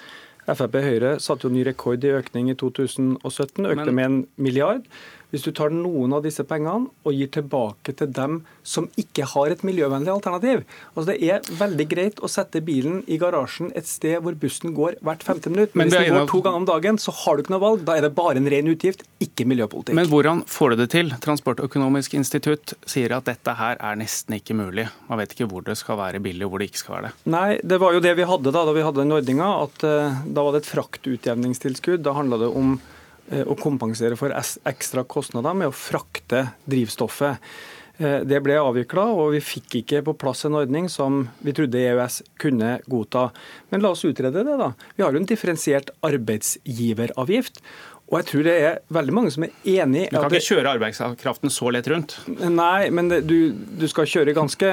Frp 0.49 0.79
Høyre 0.81 1.11
satte 1.21 1.47
jo 1.47 1.53
ny 1.53 1.65
rekord 1.67 2.05
i 2.07 2.15
økning 2.17 2.49
i 2.53 2.57
2017, 2.57 3.67
økte 3.69 3.93
med 3.93 4.07
en 4.07 4.19
milliard. 4.41 4.87
Hvis 5.29 5.45
du 5.45 5.51
tar 5.53 5.73
noen 5.75 6.15
av 6.17 6.23
disse 6.25 6.45
pengene 6.49 6.89
og 7.05 7.13
gir 7.13 7.29
tilbake 7.35 7.93
til 7.99 8.09
dem 8.17 8.41
som 8.65 8.87
ikke 9.01 9.27
har 9.29 9.53
et 9.53 9.65
miljøvennlig 9.67 10.13
alternativ 10.13 10.63
altså 10.95 11.07
Det 11.11 11.17
er 11.29 11.51
veldig 11.59 11.87
greit 11.91 12.23
å 12.25 12.31
sette 12.33 12.63
bilen 12.65 13.03
i 13.07 13.19
garasjen 13.21 13.71
et 13.77 13.89
sted 13.89 14.23
hvor 14.25 14.37
bussen 14.41 14.73
går 14.77 14.97
hvert 15.05 15.25
femte 15.27 15.53
minutt. 15.53 15.75
Men, 15.77 15.91
hvis 15.91 16.09
den 16.09 16.17
går 16.17 16.29
to 16.31 16.41
ganger 16.45 16.63
om 16.63 16.67
dagen, 16.69 16.99
så 17.01 17.13
har 17.15 17.37
du 17.37 17.45
ikke 17.45 17.55
noe 17.55 17.63
valg. 17.63 17.85
Da 17.87 17.97
er 17.99 18.07
det 18.07 18.13
bare 18.17 18.41
en 18.41 18.49
ren 18.51 18.71
utgift, 18.73 19.05
ikke 19.23 19.47
miljøpolitikk. 19.49 19.97
Men 19.99 20.11
hvordan 20.11 20.43
får 20.51 20.75
du 20.75 20.83
det 20.83 20.89
til? 20.95 21.13
Transportøkonomisk 21.25 22.17
institutt 22.19 22.75
sier 22.89 23.15
at 23.17 23.29
dette 23.29 23.55
her 23.59 23.79
er 23.79 23.99
nesten 24.01 24.39
ikke 24.39 24.57
mulig. 24.59 24.89
Man 25.11 25.21
vet 25.23 25.35
ikke 25.37 25.49
hvor 25.51 25.65
det 25.67 25.79
skal 25.81 26.01
være 26.01 26.23
billig 26.25 26.47
og 26.47 26.55
hvor 26.55 26.65
det 26.65 26.71
ikke 26.73 26.83
skal 26.83 26.97
være 26.97 27.09
det. 27.09 27.15
Nei, 27.37 27.49
det 27.63 27.81
var 27.83 27.97
jo 27.97 28.05
det 28.05 28.15
vi 28.19 28.29
hadde 28.29 28.55
da, 28.55 28.65
da 28.69 28.77
vi 28.77 28.87
hadde 28.87 29.05
den 29.05 29.17
ordninga. 29.19 29.51
At 29.67 29.85
uh, 29.87 30.23
da 30.25 30.47
var 30.47 30.57
det 30.57 30.65
et 30.65 30.73
fraktutjevningstilskudd. 30.73 32.05
Da 32.07 32.17
handla 32.17 32.41
det 32.45 32.53
om 32.53 32.79
å 33.29 33.57
kompensere 33.61 34.17
for 34.17 34.33
ekstra 34.33 35.05
kostnader 35.05 35.57
med 35.57 35.69
å 35.69 35.77
frakte 35.77 36.47
drivstoffet. 36.69 37.43
Eh, 37.99 38.21
det 38.23 38.39
ble 38.47 38.55
avvikla, 38.63 39.09
og 39.11 39.33
vi 39.35 39.43
fikk 39.43 39.81
ikke 39.81 40.05
på 40.07 40.15
plass 40.23 40.45
en 40.47 40.57
ordning 40.61 40.87
som 40.93 41.25
vi 41.43 41.55
trodde 41.57 41.81
EØS 41.83 42.21
kunne 42.39 42.77
godta. 42.87 43.29
Men 43.73 43.83
la 43.83 43.91
oss 43.95 44.07
utrede 44.07 44.45
det, 44.47 44.57
da. 44.61 44.71
Vi 44.95 45.03
har 45.03 45.15
jo 45.15 45.23
en 45.23 45.27
differensiert 45.27 45.91
arbeidsgiveravgift. 46.07 47.59
Og 48.09 48.23
jeg 48.23 48.29
tror 48.31 48.45
det 48.47 48.57
er 48.65 48.77
veldig 48.95 49.15
mange 49.15 49.31
som 49.35 49.45
er 49.45 49.55
enig 49.69 50.07
Du 50.09 50.17
kan 50.17 50.33
ikke 50.33 50.55
kjøre 50.55 50.75
arbeidskraften 50.79 51.53
så 51.53 51.73
lett 51.75 51.89
rundt? 51.93 52.17
Nei, 52.41 52.89
men 52.95 53.11
det, 53.13 53.23
du, 53.29 53.53
du, 53.53 53.85
skal 53.91 54.09
kjøre 54.09 54.33
ganske 54.37 54.71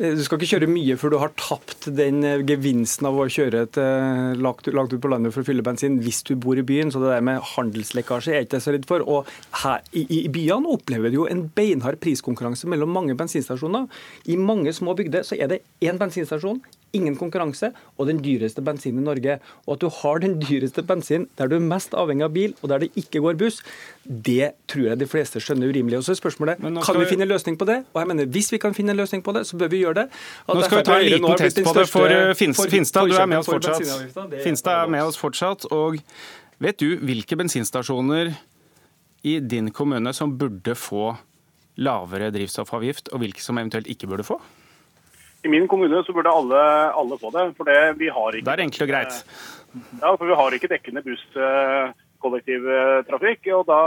Du 0.00 0.22
skal 0.26 0.40
ikke 0.40 0.50
kjøre 0.56 0.70
mye 0.70 0.96
før 0.98 1.14
du 1.14 1.18
har 1.22 1.34
tapt 1.38 1.86
den 1.94 2.24
eh, 2.26 2.42
gevinsten 2.48 3.06
av 3.08 3.18
å 3.18 3.28
kjøre 3.30 3.62
et, 3.68 3.78
eh, 3.78 4.34
lagt, 4.42 4.70
lagt, 4.74 4.94
ut 4.94 5.02
på 5.04 5.10
landet 5.12 5.34
for 5.34 5.44
å 5.44 5.48
fylle 5.48 5.64
bensin 5.66 6.00
hvis 6.02 6.20
du 6.28 6.34
bor 6.38 6.58
i 6.58 6.66
byen. 6.66 6.90
Så 6.92 7.00
det 7.02 7.12
der 7.14 7.24
med 7.24 7.46
handelslekkasje 7.54 8.34
er 8.34 8.42
jeg 8.42 8.48
ikke 8.48 8.62
så 8.62 8.74
redd 8.74 8.88
for. 8.90 9.06
Og 9.06 9.30
her, 9.62 9.86
i, 9.96 10.04
i, 10.18 10.20
byene 10.34 10.74
opplever 10.74 11.14
du 11.14 11.20
jo 11.20 11.28
en 11.30 11.46
beinhard 11.54 11.98
priskonkurranse 12.02 12.70
mellom 12.70 12.92
mange 12.94 13.16
bensinstasjoner. 13.18 13.88
I 14.28 14.38
mange 14.38 14.74
små 14.76 14.98
bygder 14.98 15.26
så 15.26 15.38
er 15.38 15.54
det 15.54 15.62
én 15.84 15.98
bensinstasjon, 16.00 16.60
ingen 16.96 17.16
konkurranse 17.18 17.70
og 17.98 18.08
den 18.08 18.20
dyreste 18.24 18.62
bensinen 18.64 19.02
i 19.02 19.06
Norge. 19.06 19.38
Og 19.66 19.76
at 19.76 19.84
du 19.84 19.88
har 20.00 20.22
den 20.22 20.38
dyreste 20.40 20.84
bensin 20.86 21.26
der 21.38 21.50
du 21.50 21.56
er 21.58 21.64
mest 21.64 21.94
avhengig 21.98 22.26
av 22.26 22.32
bil, 22.34 22.54
og 22.62 22.72
der 22.72 22.84
det 22.84 22.90
ikke 22.96 23.22
går 23.24 23.38
buss, 23.40 23.60
det 24.04 24.52
tror 24.70 24.90
jeg 24.90 25.00
de 25.02 25.08
fleste 25.10 25.42
skjønner 25.42 25.72
urimelig. 25.72 26.00
Og 26.00 26.06
så 26.06 26.14
er 26.14 26.20
spørsmålet 26.22 26.64
kan 26.86 27.00
vi 27.00 27.08
finne 27.10 27.26
en 27.26 27.32
løsning 27.32 27.58
på 27.60 27.68
det. 27.68 27.82
Og 27.92 28.02
jeg 28.02 28.10
mener, 28.12 28.26
Hvis 28.26 28.52
vi 28.52 28.58
kan 28.58 28.74
finne 28.74 28.94
en 28.94 29.00
løsning 29.00 29.22
på 29.22 29.32
det, 29.36 29.46
så 29.46 29.56
bør 29.56 29.68
vi 29.68 29.82
gjøre 29.84 30.02
det. 30.02 30.06
At 30.48 30.54
nå 30.54 30.64
skal 30.64 30.78
vi 30.78 30.88
ta 30.88 30.98
en 30.98 31.08
liten 31.12 31.38
test 31.44 31.62
på 31.64 31.76
det 31.76 31.88
for, 31.88 32.08
uh, 32.08 32.34
Finstad. 32.68 33.08
Du 33.08 33.14
er 33.14 33.26
med 33.26 33.38
oss 33.38 33.46
fortsatt. 33.46 34.42
Finstad 34.42 34.84
er 34.84 34.92
med 34.92 35.02
oss 35.02 35.18
fortsatt. 35.20 35.68
Og 35.72 35.98
vet 36.58 36.78
du 36.80 36.96
hvilke 36.96 37.36
bensinstasjoner 37.36 38.34
i 39.28 39.38
din 39.40 39.72
kommune 39.74 40.12
som 40.14 40.36
burde 40.38 40.74
få 40.78 41.16
lavere 41.78 42.32
drivstoffavgift, 42.34 43.12
og 43.12 43.22
hvilke 43.22 43.42
som 43.42 43.58
eventuelt 43.60 43.86
ikke 43.90 44.08
burde 44.10 44.26
få? 44.26 44.40
I 45.44 45.48
min 45.48 45.68
kommune 45.70 46.04
så 46.04 46.12
burde 46.12 46.30
alle, 46.30 46.90
alle 46.98 47.18
få 47.20 47.30
det. 47.34 47.54
For 47.58 47.64
det, 47.68 47.98
vi 48.00 48.08
har 48.10 48.32
ikke 48.34 48.46
Det 48.48 48.54
er 48.54 48.60
enkelt 48.64 48.82
og 48.82 48.88
greit. 48.90 49.14
Ja, 50.00 50.16
for 50.16 50.26
vi 50.26 50.34
har 50.40 50.50
ikke 50.56 50.72
dekkende 50.72 51.02
busskollektivtrafikk. 51.06 53.40
og 53.54 53.62
da, 53.68 53.80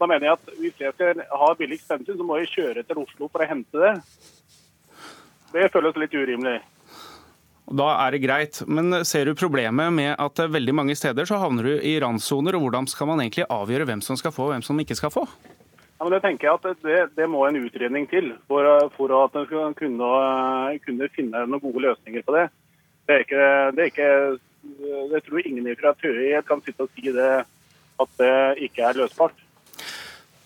da, 0.00 0.04
mener 0.06 0.24
jeg 0.26 0.34
at 0.38 0.46
hvis 0.62 0.76
jeg 0.80 0.92
skal 0.96 1.14
ha 1.42 1.48
billigst 1.58 1.88
bensin, 1.90 2.16
så 2.16 2.24
må 2.24 2.32
jeg 2.40 2.54
kjøre 2.54 2.80
til 2.86 2.96
Oslo 3.04 3.24
for 3.28 3.38
å 3.44 3.50
hente 3.50 3.76
det. 3.84 3.94
Det 5.52 5.72
føles 5.72 6.00
litt 6.00 6.14
urimelig. 6.14 6.58
Da 7.68 7.88
er 8.06 8.10
det 8.14 8.24
greit. 8.24 8.62
Men 8.66 9.04
ser 9.04 9.24
du 9.28 9.34
problemet 9.36 9.92
med 9.92 10.16
at 10.16 10.40
veldig 10.40 10.74
mange 10.74 10.96
steder 10.96 11.24
så 11.28 11.36
havner 11.42 11.62
du 11.68 11.74
i 11.84 12.00
randsoner, 12.00 12.56
og 12.56 12.62
hvordan 12.64 12.86
skal 12.88 13.06
man 13.10 13.20
egentlig 13.20 13.44
avgjøre 13.52 13.84
hvem 13.90 14.02
som 14.04 14.16
skal 14.16 14.32
få 14.32 14.42
og 14.48 14.52
hvem 14.54 14.64
som 14.64 14.80
ikke 14.80 14.96
skal 14.96 15.12
få? 15.12 15.24
Ja, 15.98 16.06
men 16.06 16.14
det 16.14 16.20
tenker 16.22 16.46
jeg 16.46 16.58
at 16.60 16.82
det, 16.86 16.98
det 17.18 17.26
må 17.26 17.42
en 17.46 17.58
utredning 17.58 18.04
til 18.06 18.30
for, 18.46 18.66
for 18.94 19.14
at 19.18 19.34
en 19.34 19.48
skal 19.48 19.72
kunne, 19.74 20.10
kunne, 20.84 21.08
finne 21.16 21.40
noen 21.50 21.62
gode 21.64 21.82
løsninger 21.88 22.22
på 22.22 22.36
det. 22.36 22.44
Det 23.08 23.16
er, 23.16 23.24
ikke, 23.24 23.46
det 23.74 23.82
er 23.82 23.90
ikke 23.90 24.12
det 25.10 25.24
tror 25.26 25.42
ingen 25.42 25.66
fra 25.80 25.94
TØI 25.98 26.38
kan 26.46 26.62
sitte 26.62 26.86
og 26.86 26.92
si 26.94 27.10
det, 27.14 27.32
at 27.98 28.20
det 28.20 28.34
ikke 28.68 28.84
er 28.86 29.00
løsbart. 29.00 29.44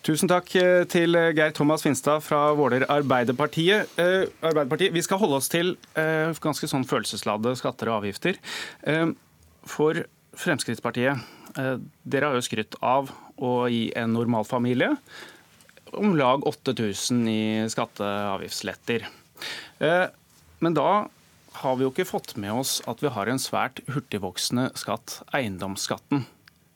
Tusen 0.03 0.27
takk 0.27 0.49
eh, 0.59 0.81
til 0.89 1.15
Geir 1.15 1.53
Thomas 1.55 1.85
Finstad 1.85 2.25
fra 2.25 2.49
Våler 2.57 2.83
Arbeiderpartiet. 2.91 3.93
Eh, 4.01 4.25
Arbeiderpartiet. 4.43 4.91
Vi 4.91 5.03
skal 5.05 5.21
holde 5.21 5.37
oss 5.37 5.47
til 5.53 5.75
eh, 5.95 6.33
ganske 6.43 6.67
sånn 6.67 6.83
følelsesladde 6.89 7.53
skatter 7.59 7.91
og 7.91 8.01
avgifter. 8.01 8.41
Eh, 8.89 9.13
for 9.69 10.01
Fremskrittspartiet, 10.35 11.23
eh, 11.61 11.77
dere 12.03 12.31
har 12.31 12.35
jo 12.35 12.43
skrytt 12.43 12.75
av 12.83 13.13
å 13.37 13.53
gi 13.71 13.85
en 13.95 14.11
normalfamilie 14.17 14.91
om 15.99 16.15
lag 16.17 16.45
8000 16.49 17.25
i 17.29 17.41
skatte- 17.71 18.05
og 18.05 18.37
avgiftsletter. 18.37 19.07
Eh, 19.83 20.05
men 20.63 20.77
da 20.77 21.07
har 21.63 21.75
vi 21.77 21.85
jo 21.85 21.91
ikke 21.93 22.09
fått 22.09 22.35
med 22.39 22.53
oss 22.63 22.79
at 22.89 23.01
vi 23.03 23.11
har 23.13 23.29
en 23.29 23.41
svært 23.41 23.83
hurtigvoksende 23.93 24.71
skatt, 24.79 25.21
eiendomsskatten 25.35 26.25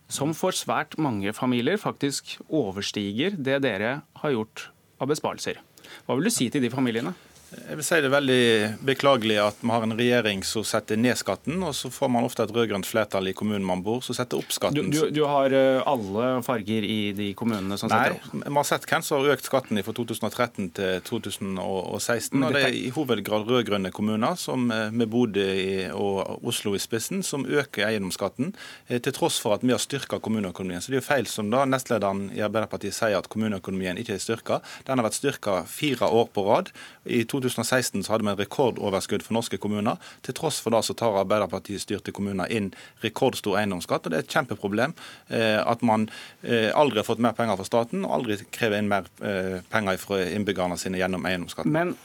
som 0.08 0.34
for 0.38 0.56
svært 0.56 0.96
mange 1.02 1.34
familier 1.36 1.80
faktisk 1.80 2.38
overstiger 2.48 3.36
det 3.36 3.60
dere 3.66 4.02
har 4.22 4.34
gjort 4.34 4.70
av 5.04 5.12
besparelser. 5.12 5.60
Hva 6.08 6.18
vil 6.18 6.28
du 6.28 6.34
si 6.34 6.48
til 6.52 6.64
de 6.64 6.72
familiene? 6.72 7.14
Jeg 7.48 7.77
vil 7.80 7.86
si 7.86 7.98
det 8.04 8.10
er 8.10 8.12
veldig 8.12 8.44
beklagelig 8.84 9.38
at 9.39 9.62
vi 9.62 9.70
har 9.72 9.84
en 9.86 9.96
regjering 9.96 10.42
som 10.44 10.66
setter 10.68 11.00
ned 11.00 11.16
skatten, 11.16 11.62
og 11.63 11.72
så 11.77 11.88
får 11.94 12.10
man 12.12 12.25
ofte 12.27 12.44
et 12.44 12.51
rød-grønt 12.51 12.88
flertall 12.88 13.30
i 13.32 13.34
kommunen 13.38 13.63
man 13.63 13.80
bor 13.86 14.01
som 14.04 14.18
setter 14.18 14.42
opp 14.42 14.51
skatten. 14.51 14.89
Du, 14.92 14.92
du, 14.92 15.13
du, 15.16 15.22
har 15.30 15.56
eh, 15.56 15.80
alle 15.88 16.42
farger 16.44 16.84
i 16.84 17.13
de 17.16 17.30
kommunene 17.39 17.77
som 17.80 17.88
setter 17.88 18.18
opp? 18.18 18.25
Nei, 18.36 18.50
vi 18.50 18.60
har 18.60 18.68
sett 18.68 18.88
hvem 18.89 19.06
som 19.06 19.22
har 19.22 19.38
økt 19.38 19.48
skatten 19.48 19.80
fra 19.80 19.96
2013 19.96 20.68
til 20.75 21.06
2016. 21.08 21.63
og 21.63 22.58
Det 22.58 22.66
er 22.68 22.75
i 22.75 22.92
hovedgrad 22.98 23.48
rød-grønne 23.48 23.94
kommuner, 23.96 24.36
som 24.39 24.68
eh, 24.75 24.92
med 24.92 25.08
Bodø 25.13 25.48
og 25.96 26.44
Oslo 26.51 26.75
i 26.75 26.84
spissen, 26.84 27.24
som 27.24 27.48
øker 27.48 27.88
eiendomsskatten, 27.88 28.51
eh, 28.89 29.00
til 29.00 29.16
tross 29.16 29.39
for 29.44 29.56
at 29.56 29.63
vi 29.63 29.72
har 29.72 29.80
styrka 29.84 30.20
kommuneøkonomien. 30.20 30.84
Så 30.84 30.92
det 30.92 31.00
er 31.00 31.04
jo 31.06 31.08
feil 31.08 31.32
som 31.32 31.48
da 31.54 31.63
nestlederen 31.63 32.27
i 32.36 32.44
Arbeiderpartiet 32.44 32.98
sier 33.00 33.16
at 33.22 33.32
kommuneøkonomien 33.32 34.04
ikke 34.04 34.18
er 34.20 34.24
styrka. 34.25 34.60
Den 34.84 35.00
har 35.00 35.08
vært 35.08 35.22
styrka 35.22 35.62
fire 35.72 36.12
år 36.12 36.27
på 36.36 36.44
rad. 36.51 36.75
I 37.08 37.24
2016 37.38 38.03
så 38.03 38.13
hadde 38.13 38.25
vi 38.25 38.34
en 38.34 38.39
rekordoverskudd 38.39 39.24
for 39.25 39.38
norske 39.38 39.60
kommuner. 39.62 40.01
Til 40.25 40.36
tross 40.38 40.60
for 40.63 40.75
det 40.75 40.84
så 40.88 40.96
tar 40.98 41.20
Arbeiderparti-styrte 41.22 42.13
kommuner 42.15 42.50
inn 42.53 42.72
rekordstor 43.06 43.60
eiendomsskatt. 43.62 44.08
og 44.08 44.13
Det 44.13 44.20
er 44.20 44.25
et 44.25 44.36
kjempeproblem 44.36 44.96
eh, 45.29 45.62
at 45.62 45.86
man 45.86 46.10
eh, 46.44 46.70
aldri 46.75 47.01
har 47.01 47.08
fått 47.08 47.24
mer 47.24 47.38
penger 47.38 47.60
fra 47.60 47.67
staten 47.67 48.06
og 48.06 48.20
aldri 48.20 48.39
krever 48.51 48.82
inn 48.82 48.91
mer 48.91 49.10
eh, 49.22 49.60
penger 49.72 50.01
fra 50.01 50.22
innbyggerne 50.25 50.77
sine 50.82 51.01
gjennom 51.01 51.25
eiendomsskatten. 51.29 51.74
Men 51.74 51.96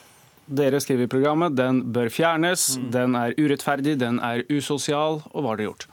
dere 0.47 0.81
skriver 0.83 1.07
i 1.07 1.11
programmet 1.11 1.57
den 1.57 1.85
bør 1.95 2.11
fjernes, 2.13 2.73
mm. 2.77 2.89
den 2.95 3.19
er 3.19 3.37
urettferdig, 3.39 3.99
den 4.01 4.19
er 4.23 4.43
usosial. 4.51 5.23
Og 5.33 5.43
hva 5.43 5.53
har 5.53 5.61
dere 5.61 5.71
gjort? 5.71 5.87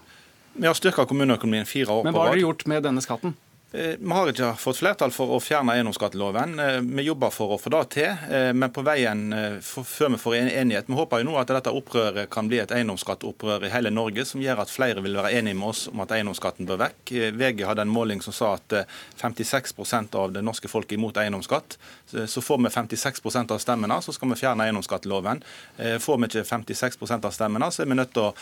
Vi 0.59 0.67
har 0.67 0.75
styrka 0.75 1.05
kommuneøkonomien 1.07 1.67
fire 1.69 1.93
år 1.93 2.01
på 2.03 2.07
rad. 2.07 2.09
Men 2.09 2.17
hva 2.17 2.25
har 2.25 2.35
dere 2.35 2.47
gjort 2.47 2.65
med 2.67 2.83
denne 2.83 3.03
skatten? 3.05 3.37
Eh, 3.71 3.95
vi 3.99 4.11
har 4.11 4.29
ikke 4.31 4.47
fått 4.57 4.79
flertall 4.79 5.11
for 5.13 5.35
å 5.35 5.37
fjerne 5.43 5.75
eiendomsskatteloven. 5.77 6.55
Eh, 6.59 6.77
vi 6.81 7.03
jobber 7.05 7.29
for 7.29 7.53
å 7.53 7.57
få 7.61 7.69
det 7.69 7.89
til, 7.93 8.09
eh, 8.09 8.51
men 8.51 8.71
på 8.73 8.81
veien 8.81 9.29
før 9.61 10.09
vi 10.09 10.17
får 10.17 10.35
en 10.35 10.49
enighet 10.49 10.87
Vi 10.87 10.95
håper 10.95 11.19
jo 11.19 11.29
nå 11.29 11.37
at 11.37 11.47
dette 11.47 11.69
opprøret 11.69 12.29
kan 12.31 12.47
bli 12.47 12.57
et 12.57 12.71
eiendomsskatteopprør 12.71 13.65
i 13.65 13.69
hele 13.69 13.91
Norge, 13.91 14.25
som 14.25 14.41
gjør 14.41 14.61
at 14.61 14.69
flere 14.69 15.03
vil 15.03 15.13
være 15.13 15.33
enige 15.37 15.55
med 15.55 15.69
oss 15.69 15.87
om 15.87 15.99
at 15.99 16.09
eiendomsskatten 16.09 16.65
bør 16.65 16.89
vekk. 16.89 17.35
VG 17.37 17.63
hadde 17.63 17.81
en 17.81 17.93
måling 17.93 18.23
som 18.23 18.33
sa 18.33 18.53
at 18.55 18.87
56% 19.21 20.15
av 20.15 20.33
det 20.33 20.41
norske 20.41 20.67
folket 20.67 20.93
er 20.93 20.97
imot 20.97 21.13
eiendomsskatt. 21.13 21.77
Så 22.25 22.41
får 22.41 22.57
vi 22.57 22.69
56% 22.69 23.51
av 23.51 23.59
stemmene, 23.59 24.01
så 24.01 24.11
skal 24.11 24.29
vi 24.29 24.35
fjerne 24.35 24.65
eiendomsskatteloven. 24.65 25.43
Får 25.77 26.17
vi 26.17 26.25
ikke 26.25 26.43
56% 26.43 27.25
av 27.25 27.31
stemmene, 27.31 27.71
så 27.71 27.83
er 27.83 27.85
vi 27.85 27.93
nødt 27.93 28.13
til 28.13 28.23
å 28.23 28.33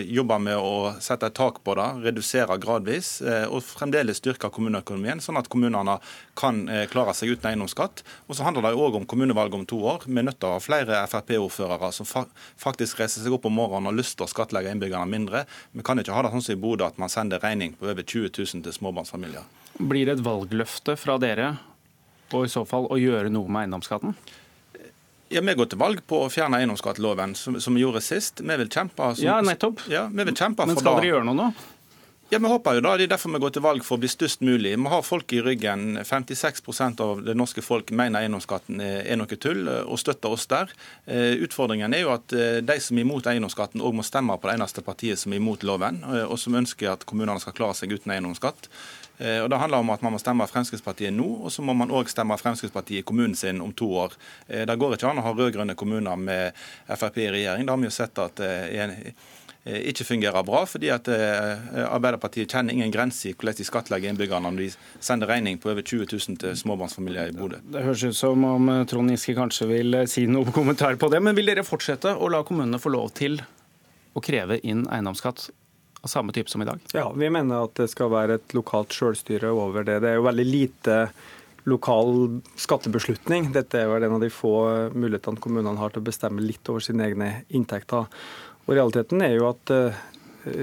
jobbe 0.00 0.38
med 0.38 0.56
å 0.56 0.96
sette 0.98 1.26
et 1.26 1.34
tak 1.34 1.62
på 1.62 1.74
det, 1.74 2.04
redusere 2.04 2.58
gradvis 2.58 3.20
og 3.50 3.64
fremdeles 3.66 4.20
styrke 4.20 4.50
kommuneøkonomien, 4.54 5.20
sånn 5.22 5.38
at 5.40 5.50
kommunene 5.52 5.98
kan 6.38 6.62
eh, 6.70 6.86
klare 6.90 7.14
seg 7.16 7.34
uten 7.34 7.50
eiendomsskatt. 7.50 8.04
Og 8.28 8.38
så 8.38 8.46
handler 8.46 8.68
det 8.68 8.74
òg 8.78 9.00
om 9.00 9.06
kommunevalget 9.10 9.58
om 9.58 9.66
to 9.68 9.80
år. 9.92 10.06
Vi 10.06 10.16
er 10.16 10.28
nødt 10.28 10.40
til 10.40 10.50
å 10.50 10.56
ha 10.56 10.64
flere 10.64 11.02
Frp-ordførere 11.10 11.92
som 11.96 12.08
faktisk 12.60 13.00
reiser 13.02 13.24
seg 13.24 13.36
opp 13.36 13.48
om 13.50 13.56
morgenen 13.58 13.88
og 13.88 13.94
har 13.94 14.00
lyst 14.00 14.18
til 14.18 14.28
å 14.28 14.30
skattlegge 14.30 14.74
innbyggerne 14.74 15.10
mindre. 15.10 15.44
Vi 15.72 15.86
kan 15.86 16.00
ikke 16.00 16.16
ha 16.16 16.26
det 16.26 16.34
sånn 16.34 16.46
som 16.46 16.56
i 16.56 16.60
Bodø, 16.60 16.88
at 16.88 17.00
man 17.00 17.12
sender 17.12 17.42
regning 17.42 17.74
på 17.78 17.90
over 17.90 18.04
20 18.04 18.32
000 18.36 18.66
til 18.66 18.76
småbarnsfamilier. 18.76 19.48
Blir 19.80 20.06
det 20.06 20.18
et 20.18 20.24
valgløfte 20.24 20.96
fra 21.00 21.16
dere, 21.22 21.54
og 22.30 22.46
i 22.46 22.52
så 22.52 22.66
fall 22.68 22.86
å 22.90 22.98
gjøre 23.00 23.32
noe 23.32 23.50
med 23.50 23.66
eiendomsskatten? 23.66 24.14
Ja, 25.30 25.40
Vi 25.46 25.54
går 25.54 25.68
til 25.70 25.78
valg 25.78 26.00
på 26.10 26.24
å 26.24 26.30
fjerne 26.30 26.58
eiendomsskatteloven, 26.58 27.36
som, 27.38 27.54
som, 27.62 27.76
vi 27.76 27.84
gjorde 27.84 28.02
sist. 28.02 28.42
Vi 28.42 28.56
vil 28.62 28.70
kjempe, 28.70 29.12
som, 29.14 29.22
ja, 29.22 29.36
nettopp. 29.46 29.84
Ja, 29.90 30.08
vi 30.10 30.26
vil 30.26 30.34
kjempe 30.34 30.66
Men 30.66 30.78
skal 30.78 30.98
dere 30.98 31.12
gjøre 31.12 31.28
noe 31.28 31.38
nå? 31.38 31.46
Ja, 32.32 32.38
Vi 32.38 32.46
håper 32.46 32.76
jo 32.78 32.80
da, 32.80 32.92
Det 32.96 33.08
er 33.08 33.10
derfor 33.10 33.32
vi 33.34 33.38
går 33.42 33.50
til 33.56 33.62
valg 33.64 33.82
for 33.82 33.98
å 33.98 34.00
bli 34.04 34.08
størst 34.08 34.44
mulig. 34.46 34.76
Vi 34.78 34.90
har 34.92 35.02
folk 35.02 35.32
i 35.34 35.40
ryggen. 35.42 35.98
56% 36.06 37.00
av 37.02 37.24
det 37.26 37.34
norske 37.34 37.58
folk 37.58 37.90
mener 37.90 38.22
eiendomsskatten 38.22 38.78
er 38.80 39.18
noe 39.18 39.34
tull, 39.34 39.66
og 39.66 39.98
støtter 39.98 40.30
oss 40.30 40.46
der. 40.46 40.70
Eh, 41.10 41.42
utfordringen 41.42 41.90
er 41.90 42.04
jo 42.04 42.12
at 42.14 42.30
eh, 42.30 42.60
de 42.62 42.76
som 42.78 43.00
er 43.00 43.02
imot 43.02 43.26
eiendomsskatten, 43.26 43.82
òg 43.82 43.98
må 43.98 44.06
stemme 44.06 44.36
på 44.38 44.46
det 44.46 44.54
eneste 44.60 44.86
partiet 44.86 45.18
som 45.18 45.34
er 45.34 45.42
imot 45.42 45.66
loven, 45.66 46.04
eh, 46.06 46.22
og 46.22 46.38
som 46.38 46.54
ønsker 46.54 46.92
at 46.92 47.02
kommunene 47.02 47.42
skal 47.42 47.56
klare 47.58 47.74
seg 47.74 47.98
uten 47.98 48.14
eiendomsskatt. 48.14 48.70
Og 49.20 49.50
Det 49.52 49.58
handler 49.60 49.82
om 49.82 49.90
at 49.92 50.00
man 50.00 50.14
må 50.14 50.18
stemme 50.18 50.46
Fremskrittspartiet 50.48 51.12
nå, 51.12 51.26
og 51.44 51.50
så 51.52 51.60
må 51.60 51.74
man 51.76 51.90
òg 51.92 52.08
stemme 52.08 52.38
Fremskrittspartiet 52.40 53.02
i 53.02 53.04
kommunen 53.04 53.34
sin 53.36 53.60
om 53.60 53.74
to 53.76 53.90
år. 53.92 54.14
Det 54.48 54.78
går 54.80 54.94
ikke 54.96 55.10
an 55.10 55.20
å 55.20 55.26
ha 55.26 55.34
rød-grønne 55.36 55.76
kommuner 55.76 56.16
med 56.16 56.56
Frp 56.88 57.18
i 57.20 57.28
regjering. 57.28 57.68
Da 57.68 57.74
har 57.74 57.82
vi 57.82 57.90
jo 57.90 57.92
sett 57.92 58.16
at 58.16 58.40
Eh, 58.40 59.12
ikke 59.64 60.06
fungerer 60.08 60.44
bra, 60.46 60.62
fordi 60.64 60.88
at 60.88 61.08
eh, 61.12 61.84
Arbeiderpartiet 61.84 62.48
kjenner 62.48 62.72
ingen 62.72 62.92
grense 62.94 63.28
i 63.28 63.34
hvordan 63.34 63.58
de 63.58 63.66
skattlegger 63.68 64.08
innbyggerne 64.08 64.48
når 64.48 64.62
de 64.62 64.68
sender 65.04 65.28
regning 65.28 65.58
på 65.60 65.68
over 65.74 65.84
20 65.84 66.06
000 66.08 66.38
til 66.40 66.56
småbarnsfamilier 66.56 67.28
i 67.28 67.36
Bodø. 67.36 67.60
Det 67.68 67.84
høres 67.84 68.04
ut 68.08 68.16
som 68.16 68.44
om 68.48 68.70
eh, 68.72 68.84
Trond 68.88 69.12
Giske 69.12 69.36
kanskje 69.36 69.68
vil 69.68 69.98
si 70.08 70.24
noe 70.30 70.48
kommentar 70.56 70.96
på 70.96 71.10
det. 71.12 71.20
Men 71.20 71.36
vil 71.36 71.52
dere 71.52 71.66
fortsette 71.66 72.14
å 72.16 72.30
la 72.32 72.40
kommunene 72.46 72.80
få 72.80 72.94
lov 72.94 73.12
til 73.20 73.36
å 74.16 74.24
kreve 74.24 74.62
inn 74.64 74.86
eiendomsskatt 74.88 75.50
av 76.00 76.08
samme 76.08 76.32
type 76.32 76.48
som 76.48 76.64
i 76.64 76.68
dag? 76.70 76.80
Ja, 76.96 77.10
vi 77.12 77.28
mener 77.28 77.68
at 77.68 77.76
det 77.76 77.90
skal 77.92 78.08
være 78.14 78.40
et 78.40 78.56
lokalt 78.56 78.96
selvstyre 78.96 79.52
over 79.52 79.84
det. 79.84 80.00
Det 80.00 80.14
er 80.14 80.18
jo 80.22 80.28
veldig 80.30 80.48
lite 80.48 81.02
lokal 81.68 82.40
skattebeslutning. 82.56 83.50
Dette 83.52 83.82
er 83.82 83.90
vel 83.90 84.06
en 84.06 84.16
av 84.16 84.24
de 84.24 84.30
få 84.32 84.54
mulighetene 84.96 85.42
kommunene 85.44 85.76
har 85.76 85.92
til 85.92 86.00
å 86.00 86.08
bestemme 86.08 86.40
litt 86.40 86.64
over 86.72 86.80
sine 86.84 87.04
egne 87.10 87.34
inntekter. 87.52 88.08
Og 88.70 88.76
Realiteten 88.78 89.22
er 89.26 89.34
jo 89.34 89.48
at 89.50 89.72
eh, 89.74 90.02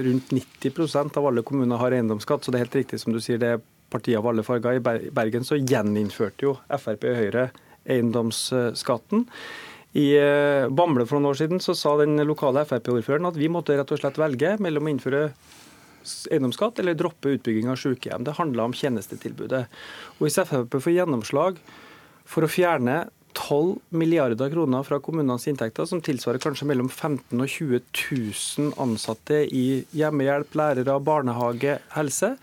rundt 0.08 0.32
90% 0.32 1.18
av 1.20 1.26
alle 1.28 1.44
kommuner 1.44 1.76
har 1.76 1.92
eiendomsskatt, 1.92 2.40
så 2.40 2.50
det 2.50 2.56
er 2.56 2.64
helt 2.64 2.78
riktig 2.80 3.02
som 3.02 3.12
du 3.12 3.20
sier, 3.20 3.40
det 3.40 3.50
er 3.58 3.64
partier 3.92 4.22
av 4.22 4.30
alle 4.30 4.44
farger. 4.44 4.78
I 4.80 5.10
Bergen 5.12 5.44
så 5.44 5.60
gjeninnførte 5.60 6.46
jo 6.46 6.54
Frp 6.72 7.04
og 7.04 7.18
Høyre 7.20 7.50
eiendomsskatten. 7.88 9.26
I 10.00 10.08
eh, 10.16 10.70
Bamble 10.72 11.04
for 11.08 11.18
noen 11.18 11.34
år 11.34 11.38
siden 11.42 11.60
så 11.64 11.76
sa 11.76 11.98
den 12.00 12.16
lokale 12.28 12.64
Frp-ordføreren 12.68 13.28
at 13.28 13.36
vi 13.40 13.52
måtte 13.52 13.76
rett 13.76 13.92
og 13.92 14.00
slett 14.00 14.20
velge 14.20 14.56
mellom 14.64 14.88
å 14.88 14.92
innføre 14.94 15.22
eiendomsskatt 16.32 16.80
eller 16.80 16.96
droppe 16.96 17.34
utbygging 17.36 17.68
av 17.68 17.76
sykehjem. 17.80 18.24
Det 18.24 18.38
handla 18.40 18.70
om 18.70 18.76
tjenestetilbudet. 18.76 19.66
Og 20.16 20.24
Hvis 20.24 20.40
Frp 20.48 20.80
får 20.80 20.96
gjennomslag 20.96 21.60
for 22.28 22.44
å 22.44 22.52
fjerne 22.52 23.02
12 23.38 23.78
milliarder 23.94 24.50
kroner 24.50 24.82
fra 24.86 24.98
kommunenes 25.02 25.46
inntekter, 25.50 25.86
som 25.86 26.02
tilsvarer 26.04 26.42
kanskje 26.42 26.66
mellom 26.68 26.90
15 26.90 27.38
og 27.38 27.46
20 27.46 27.80
000 28.10 28.74
ansatte 28.82 29.44
i 29.46 29.84
hjemmehjelp, 29.96 30.58
lærere, 30.58 30.98
barnehage, 31.04 31.78
helse, 31.94 32.34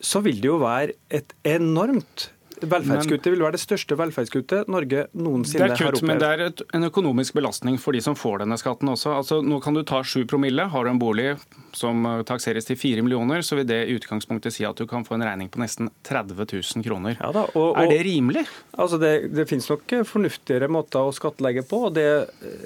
så 0.00 0.22
vil 0.22 0.38
det 0.42 0.50
jo 0.52 0.60
være 0.62 0.94
et 1.10 1.34
enormt 1.48 2.30
Velferdskuttet 2.62 3.32
vil 3.34 3.42
være 3.44 3.56
det 3.56 3.62
største 3.62 3.96
velferdskuttet 3.98 4.70
Norge 4.72 5.06
noensinne 5.12 5.66
har 5.66 5.74
opplevd. 5.74 5.80
Det 5.80 5.86
er 5.86 5.96
kutt, 5.96 6.06
men 6.08 6.20
det 6.22 6.30
er 6.30 6.42
et, 6.46 6.62
en 6.78 6.88
økonomisk 6.88 7.36
belastning 7.36 7.76
for 7.80 7.96
de 7.96 8.00
som 8.04 8.16
får 8.16 8.42
denne 8.44 8.56
skatten 8.60 8.90
også. 8.92 9.12
Altså, 9.18 9.40
nå 9.44 9.60
kan 9.64 9.76
du 9.76 9.82
ta 9.86 10.00
7 10.06 10.24
promille. 10.30 10.68
Har 10.72 10.86
du 10.86 10.92
en 10.92 11.00
bolig 11.00 11.34
som 11.76 12.06
takseres 12.28 12.68
til 12.68 12.78
4 12.80 13.04
millioner, 13.04 13.44
så 13.44 13.58
vil 13.58 13.68
det 13.68 13.82
i 13.84 13.96
utgangspunktet 13.98 14.54
si 14.56 14.64
at 14.68 14.78
du 14.78 14.86
kan 14.88 15.04
få 15.04 15.18
en 15.18 15.26
regning 15.26 15.50
på 15.52 15.60
nesten 15.60 15.90
30 16.08 16.46
000 16.48 16.86
kroner. 16.86 17.18
Ja 17.20 17.32
da, 17.34 17.44
og, 17.52 17.68
og, 17.74 17.82
er 17.84 17.92
det 17.92 18.00
rimelig? 18.08 18.46
Altså 18.76 19.00
det, 19.02 19.12
det 19.36 19.48
finnes 19.50 19.68
nok 19.72 19.96
fornuftigere 20.08 20.70
måter 20.72 21.04
å 21.04 21.14
skattlegge 21.14 21.66
på. 21.68 21.86
og 21.90 21.96
Det 21.98 22.08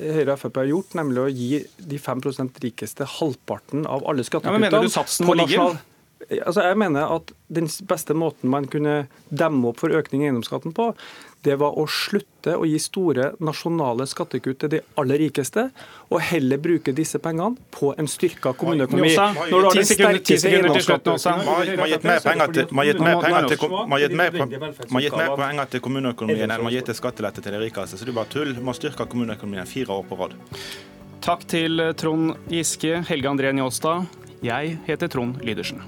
Høyre 0.00 0.36
og 0.36 0.42
Frp 0.44 0.62
har 0.62 0.70
gjort, 0.70 0.98
nemlig 1.00 1.24
å 1.24 1.28
gi 1.30 1.50
de 1.90 2.00
5% 2.00 2.62
rikeste 2.64 3.08
halvparten 3.18 3.88
av 3.90 4.06
alle 4.06 4.26
skattekuttene 4.26 4.70
ja, 4.70 4.70
Mener 4.70 4.86
du 4.86 4.92
satsen 4.92 5.26
må 5.26 5.38
ligge? 5.38 5.72
Altså, 6.28 6.60
jeg 6.68 6.76
mener 6.76 7.14
at 7.16 7.32
Den 7.48 7.66
beste 7.88 8.14
måten 8.14 8.50
man 8.52 8.66
kunne 8.70 9.08
demme 9.30 9.70
opp 9.72 9.80
for 9.80 9.90
økning 9.90 10.22
i 10.22 10.28
eiendomsskatten 10.28 10.74
på, 10.76 10.92
det 11.42 11.56
var 11.58 11.74
å 11.80 11.86
slutte 11.88 12.52
å 12.54 12.66
gi 12.68 12.76
store 12.78 13.30
nasjonale 13.40 14.04
skattekutt 14.06 14.60
til 14.62 14.70
de 14.74 14.80
aller 15.00 15.18
rikeste, 15.24 15.64
og 16.12 16.20
heller 16.28 16.60
bruke 16.60 16.92
disse 16.94 17.18
pengene 17.22 17.56
på 17.72 17.94
en 17.98 18.08
styrka 18.10 18.52
kommuneøkonomi. 18.60 19.14
Når 19.16 19.48
du 19.48 19.66
har 19.66 19.78
den 19.80 19.88
sterkeste 19.88 20.52
eiendomsskatten 20.52 21.10
Man 21.40 21.54
har 21.56 21.64
gitt 21.96 23.00
mer 23.00 23.16
penger 25.40 25.72
til 25.72 25.82
kommuneøkonomien 25.88 26.46
enn 26.46 26.56
man 26.60 26.68
har 26.68 26.78
gitt 26.78 26.92
til 26.92 27.00
skattelette 27.00 27.42
til 27.42 27.56
de 27.56 27.64
rikeste. 27.64 27.96
Så 27.96 28.04
det 28.04 28.12
er 28.12 28.20
bare 28.20 28.32
tull. 28.36 28.54
Man 28.60 28.76
styrker 28.76 29.08
kommuneøkonomien 29.10 29.66
fire 29.66 29.96
år 29.96 30.06
på 30.06 30.20
rad. 30.20 30.38
Takk 31.24 31.44
til 31.48 31.82
Trond 32.00 32.36
Giske, 32.52 33.00
Helge 33.08 33.28
André 33.32 33.50
Njåstad. 33.56 34.20
Jeg 34.42 34.78
heter 34.86 35.06
Trond 35.06 35.36
Lydersen. 35.44 35.82